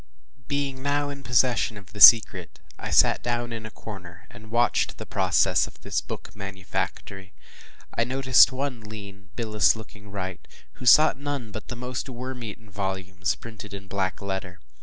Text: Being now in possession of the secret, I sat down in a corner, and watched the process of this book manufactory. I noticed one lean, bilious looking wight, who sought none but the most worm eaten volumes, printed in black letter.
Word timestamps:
Being 0.47 0.81
now 0.81 1.09
in 1.09 1.21
possession 1.21 1.77
of 1.77 1.93
the 1.93 2.01
secret, 2.01 2.59
I 2.79 2.89
sat 2.89 3.21
down 3.21 3.53
in 3.53 3.67
a 3.67 3.69
corner, 3.69 4.25
and 4.31 4.49
watched 4.49 4.97
the 4.97 5.05
process 5.05 5.67
of 5.67 5.79
this 5.81 6.01
book 6.01 6.35
manufactory. 6.35 7.33
I 7.95 8.03
noticed 8.03 8.51
one 8.51 8.79
lean, 8.81 9.29
bilious 9.35 9.75
looking 9.75 10.11
wight, 10.11 10.47
who 10.73 10.87
sought 10.87 11.19
none 11.19 11.51
but 11.51 11.67
the 11.67 11.75
most 11.75 12.09
worm 12.09 12.43
eaten 12.43 12.71
volumes, 12.71 13.35
printed 13.35 13.75
in 13.75 13.87
black 13.87 14.23
letter. 14.23 14.59